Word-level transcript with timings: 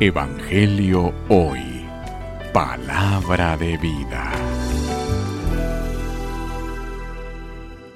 Evangelio 0.00 1.12
Hoy. 1.28 1.60
Palabra 2.52 3.56
de 3.56 3.76
vida. 3.76 4.32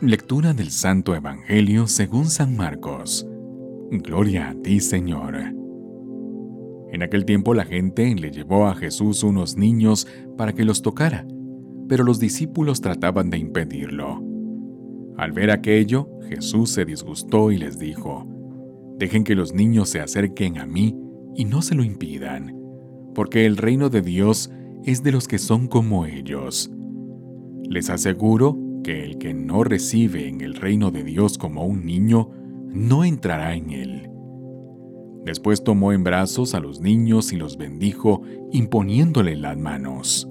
Lectura 0.00 0.52
del 0.52 0.70
Santo 0.70 1.16
Evangelio 1.16 1.88
según 1.88 2.26
San 2.26 2.56
Marcos. 2.56 3.26
Gloria 3.90 4.50
a 4.50 4.54
ti, 4.62 4.78
Señor. 4.78 5.36
En 6.92 7.02
aquel 7.02 7.24
tiempo 7.24 7.54
la 7.54 7.64
gente 7.64 8.14
le 8.14 8.30
llevó 8.30 8.68
a 8.68 8.76
Jesús 8.76 9.24
unos 9.24 9.56
niños 9.56 10.06
para 10.36 10.52
que 10.52 10.64
los 10.64 10.82
tocara, 10.82 11.26
pero 11.88 12.04
los 12.04 12.20
discípulos 12.20 12.80
trataban 12.80 13.30
de 13.30 13.38
impedirlo. 13.38 14.22
Al 15.16 15.32
ver 15.32 15.50
aquello, 15.50 16.08
Jesús 16.28 16.70
se 16.70 16.84
disgustó 16.84 17.50
y 17.50 17.56
les 17.56 17.78
dijo, 17.78 18.28
Dejen 18.96 19.24
que 19.24 19.34
los 19.34 19.52
niños 19.52 19.88
se 19.88 20.00
acerquen 20.00 20.58
a 20.58 20.66
mí 20.66 20.96
y 21.36 21.44
no 21.44 21.62
se 21.62 21.74
lo 21.74 21.84
impidan, 21.84 22.56
porque 23.14 23.46
el 23.46 23.56
reino 23.56 23.88
de 23.90 24.02
Dios 24.02 24.50
es 24.84 25.02
de 25.02 25.12
los 25.12 25.28
que 25.28 25.38
son 25.38 25.68
como 25.68 26.06
ellos. 26.06 26.70
Les 27.68 27.90
aseguro 27.90 28.58
que 28.82 29.04
el 29.04 29.18
que 29.18 29.34
no 29.34 29.64
recibe 29.64 30.28
en 30.28 30.40
el 30.40 30.54
reino 30.54 30.90
de 30.90 31.04
Dios 31.04 31.38
como 31.38 31.66
un 31.66 31.84
niño, 31.84 32.30
no 32.68 33.04
entrará 33.04 33.54
en 33.54 33.70
él. 33.70 34.10
Después 35.24 35.64
tomó 35.64 35.92
en 35.92 36.04
brazos 36.04 36.54
a 36.54 36.60
los 36.60 36.80
niños 36.80 37.32
y 37.32 37.36
los 37.36 37.56
bendijo, 37.56 38.22
imponiéndole 38.52 39.34
las 39.34 39.58
manos. 39.58 40.28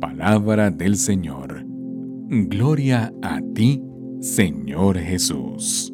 Palabra 0.00 0.70
del 0.70 0.96
Señor. 0.96 1.66
Gloria 2.28 3.12
a 3.20 3.42
ti, 3.54 3.82
Señor 4.20 4.98
Jesús. 4.98 5.93